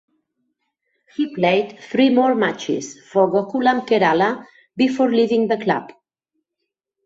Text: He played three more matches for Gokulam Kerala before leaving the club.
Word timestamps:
He 1.15 1.35
played 1.35 1.77
three 1.79 2.09
more 2.09 2.33
matches 2.33 2.99
for 2.99 3.31
Gokulam 3.31 3.85
Kerala 3.87 4.43
before 4.75 5.11
leaving 5.11 5.47
the 5.47 5.57
club. 5.57 5.91